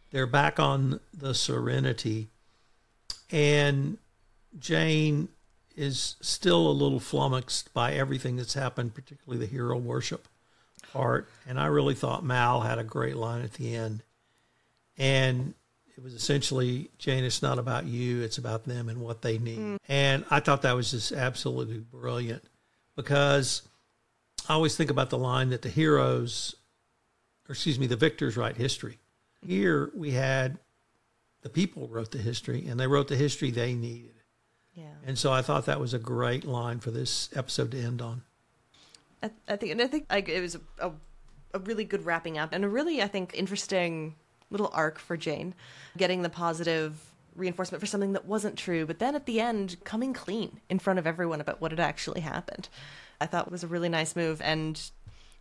they're 0.09 0.25
back 0.25 0.59
on 0.59 0.99
the 1.13 1.35
Serenity, 1.35 2.29
and 3.29 3.97
Jayne 4.57 5.29
is 5.75 6.15
still 6.21 6.67
a 6.67 6.71
little 6.71 6.99
flummoxed 6.99 7.73
by 7.73 7.93
everything 7.93 8.35
that's 8.35 8.55
happened, 8.55 8.93
particularly 8.95 9.45
the 9.45 9.51
hero 9.51 9.77
worship 9.77 10.27
part. 10.91 11.29
And 11.47 11.59
I 11.59 11.67
really 11.67 11.95
thought 11.95 12.25
Mal 12.25 12.61
had 12.61 12.79
a 12.79 12.83
great 12.83 13.15
line 13.15 13.43
at 13.43 13.53
the 13.53 13.75
end. 13.75 14.03
And 14.97 15.53
it 15.95 16.03
was 16.03 16.13
essentially, 16.13 16.89
Jayne, 16.97 17.23
it's 17.23 17.41
not 17.41 17.57
about 17.57 17.85
you, 17.85 18.21
it's 18.21 18.37
about 18.37 18.65
them 18.65 18.89
and 18.89 18.99
what 18.99 19.21
they 19.21 19.37
need. 19.37 19.59
Mm. 19.59 19.77
And 19.87 20.25
I 20.29 20.39
thought 20.39 20.63
that 20.63 20.75
was 20.75 20.91
just 20.91 21.11
absolutely 21.11 21.77
brilliant 21.77 22.43
because 23.01 23.63
I 24.47 24.53
always 24.53 24.75
think 24.75 24.91
about 24.91 25.09
the 25.09 25.17
line 25.17 25.49
that 25.49 25.63
the 25.63 25.69
heroes, 25.69 26.55
or 27.49 27.53
excuse 27.53 27.79
me, 27.79 27.87
the 27.87 27.95
victors 27.95 28.37
write 28.37 28.57
history. 28.57 28.99
Here 29.45 29.91
we 29.95 30.11
had 30.11 30.59
the 31.41 31.49
people 31.49 31.87
wrote 31.87 32.11
the 32.11 32.19
history 32.19 32.67
and 32.67 32.79
they 32.79 32.85
wrote 32.85 33.07
the 33.07 33.15
history 33.15 33.49
they 33.49 33.73
needed. 33.73 34.13
yeah, 34.75 34.93
And 35.03 35.17
so 35.17 35.31
I 35.31 35.41
thought 35.41 35.65
that 35.65 35.79
was 35.79 35.95
a 35.95 35.99
great 35.99 36.45
line 36.45 36.79
for 36.79 36.91
this 36.91 37.29
episode 37.35 37.71
to 37.71 37.81
end 37.81 38.01
on. 38.01 38.21
I, 39.23 39.31
I 39.47 39.55
think, 39.55 39.71
and 39.71 39.81
I 39.81 39.87
think 39.87 40.05
like, 40.09 40.29
it 40.29 40.41
was 40.41 40.55
a, 40.55 40.61
a, 40.79 40.91
a 41.55 41.59
really 41.59 41.85
good 41.85 42.05
wrapping 42.05 42.37
up 42.37 42.53
and 42.53 42.63
a 42.63 42.69
really, 42.69 43.01
I 43.01 43.07
think, 43.07 43.33
interesting 43.33 44.15
little 44.51 44.69
arc 44.73 44.99
for 44.99 45.17
Jayne, 45.17 45.55
getting 45.97 46.21
the 46.21 46.29
positive 46.29 47.10
reinforcement 47.35 47.79
for 47.79 47.87
something 47.87 48.13
that 48.13 48.25
wasn't 48.25 48.57
true, 48.57 48.85
but 48.85 48.99
then 48.99 49.15
at 49.15 49.25
the 49.25 49.39
end, 49.39 49.77
coming 49.83 50.13
clean 50.13 50.59
in 50.69 50.79
front 50.79 50.99
of 50.99 51.07
everyone 51.07 51.41
about 51.41 51.61
what 51.61 51.71
had 51.71 51.79
actually 51.79 52.21
happened. 52.21 52.69
I 53.19 53.25
thought 53.25 53.51
was 53.51 53.63
a 53.63 53.67
really 53.67 53.89
nice 53.89 54.15
move, 54.15 54.41
and 54.41 54.81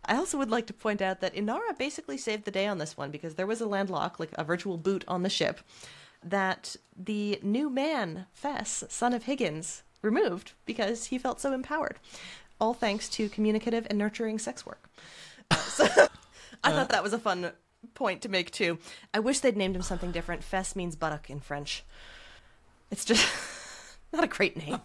I 0.05 0.15
also 0.15 0.37
would 0.37 0.49
like 0.49 0.67
to 0.67 0.73
point 0.73 1.01
out 1.01 1.21
that 1.21 1.35
Inara 1.35 1.77
basically 1.77 2.17
saved 2.17 2.45
the 2.45 2.51
day 2.51 2.67
on 2.67 2.77
this 2.77 2.97
one 2.97 3.11
because 3.11 3.35
there 3.35 3.47
was 3.47 3.61
a 3.61 3.67
landlock, 3.67 4.19
like 4.19 4.31
a 4.35 4.43
virtual 4.43 4.77
boot 4.77 5.03
on 5.07 5.23
the 5.23 5.29
ship, 5.29 5.61
that 6.23 6.75
the 6.95 7.39
new 7.41 7.69
man, 7.69 8.25
Fess, 8.33 8.83
son 8.89 9.13
of 9.13 9.23
Higgins, 9.23 9.83
removed 10.01 10.53
because 10.65 11.05
he 11.05 11.17
felt 11.17 11.39
so 11.39 11.53
empowered. 11.53 11.97
All 12.59 12.73
thanks 12.73 13.09
to 13.09 13.29
communicative 13.29 13.87
and 13.89 13.97
nurturing 13.97 14.39
sex 14.39 14.65
work. 14.65 14.89
Uh, 15.49 15.55
so 15.55 15.85
I 16.63 16.71
thought 16.71 16.89
that 16.89 17.03
was 17.03 17.13
a 17.13 17.19
fun 17.19 17.51
point 17.93 18.21
to 18.21 18.29
make 18.29 18.51
too. 18.51 18.77
I 19.13 19.19
wish 19.19 19.39
they'd 19.39 19.57
named 19.57 19.75
him 19.75 19.81
something 19.81 20.11
different. 20.11 20.43
Fess 20.43 20.75
means 20.75 20.95
buttock 20.95 21.29
in 21.29 21.39
French. 21.39 21.83
It's 22.89 23.05
just 23.05 23.27
not 24.13 24.23
a 24.23 24.27
great 24.27 24.57
name. 24.57 24.79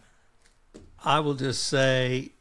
I 1.05 1.21
will 1.21 1.35
just 1.35 1.65
say 1.65 2.33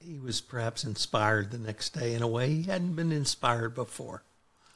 he 0.00 0.18
was 0.18 0.40
perhaps 0.40 0.84
inspired 0.84 1.50
the 1.50 1.58
next 1.58 1.90
day 1.90 2.14
in 2.14 2.22
a 2.22 2.28
way 2.28 2.48
he 2.48 2.62
hadn't 2.64 2.94
been 2.94 3.12
inspired 3.12 3.74
before. 3.74 4.22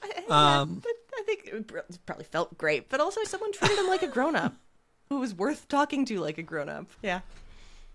Yeah, 0.05 0.61
um, 0.61 0.83
but 0.83 0.93
I 1.19 1.23
think 1.25 1.47
it 1.47 2.07
probably 2.07 2.25
felt 2.25 2.57
great, 2.57 2.89
but 2.89 3.01
also 3.01 3.25
someone 3.25 3.53
treated 3.53 3.79
him 3.79 3.89
like 3.89 4.03
a 4.03 4.09
grown 4.09 4.37
up 4.37 4.55
who 5.09 5.19
was 5.21 5.35
worth 5.35 5.69
talking 5.69 6.05
to 6.07 6.21
like 6.21 6.39
a 6.39 6.43
grown 6.43 6.69
up. 6.69 6.87
Yeah. 7.03 7.21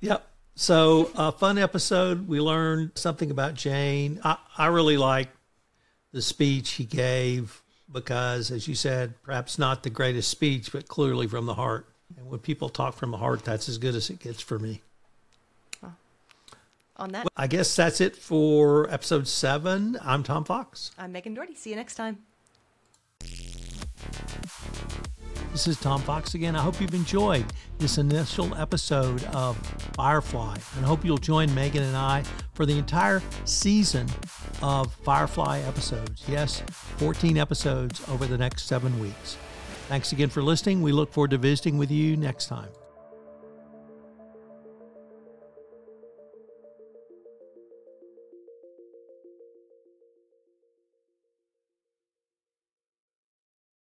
Yep. 0.01 0.27
So, 0.55 1.09
a 1.15 1.31
fun 1.31 1.57
episode. 1.57 2.27
We 2.27 2.41
learned 2.41 2.91
something 2.95 3.31
about 3.31 3.53
Jayne. 3.53 4.19
I, 4.23 4.37
I 4.57 4.67
really 4.67 4.97
like 4.97 5.29
the 6.11 6.21
speech 6.21 6.71
he 6.71 6.85
gave 6.85 7.61
because, 7.91 8.51
as 8.51 8.67
you 8.67 8.75
said, 8.75 9.21
perhaps 9.23 9.57
not 9.59 9.83
the 9.83 9.89
greatest 9.89 10.29
speech, 10.29 10.71
but 10.71 10.87
clearly 10.87 11.27
from 11.27 11.45
the 11.45 11.55
heart. 11.55 11.87
And 12.17 12.29
when 12.29 12.39
people 12.39 12.69
talk 12.69 12.95
from 12.95 13.11
the 13.11 13.17
heart, 13.17 13.43
that's 13.43 13.69
as 13.69 13.77
good 13.77 13.95
as 13.95 14.09
it 14.09 14.19
gets 14.19 14.41
for 14.41 14.59
me. 14.59 14.81
On 16.97 17.09
that, 17.13 17.27
I 17.35 17.47
guess 17.47 17.75
that's 17.75 17.99
it 17.99 18.15
for 18.15 18.87
episode 18.91 19.27
seven. 19.27 19.97
I'm 20.03 20.21
Tom 20.21 20.43
Fox. 20.43 20.91
I'm 20.99 21.11
Megan 21.11 21.33
Dougherty. 21.33 21.55
See 21.55 21.71
you 21.71 21.75
next 21.75 21.95
time. 21.95 22.19
This 25.51 25.67
is 25.67 25.77
Tom 25.77 26.01
Fox 26.01 26.33
again. 26.33 26.55
I 26.55 26.61
hope 26.61 26.79
you've 26.79 26.93
enjoyed 26.93 27.45
this 27.77 27.97
initial 27.97 28.55
episode 28.55 29.21
of 29.25 29.57
Firefly, 29.95 30.55
and 30.77 30.85
hope 30.85 31.03
you'll 31.03 31.17
join 31.17 31.53
Megan 31.53 31.83
and 31.83 31.95
I 31.95 32.23
for 32.53 32.65
the 32.65 32.77
entire 32.77 33.21
season 33.43 34.07
of 34.63 34.93
Firefly 35.03 35.59
episodes. 35.67 36.23
Yes, 36.25 36.63
14 36.97 37.37
episodes 37.37 38.01
over 38.07 38.25
the 38.25 38.37
next 38.37 38.63
seven 38.63 38.97
weeks. 38.99 39.37
Thanks 39.89 40.13
again 40.13 40.29
for 40.29 40.41
listening. 40.41 40.81
We 40.81 40.93
look 40.93 41.11
forward 41.11 41.31
to 41.31 41.37
visiting 41.37 41.77
with 41.77 41.91
you 41.91 42.15
next 42.15 42.45
time. 42.45 42.69